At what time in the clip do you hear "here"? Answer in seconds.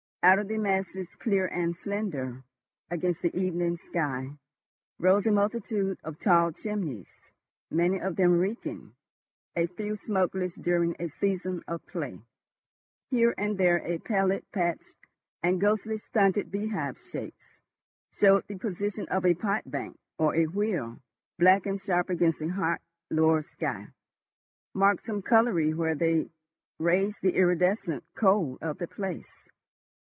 13.09-13.33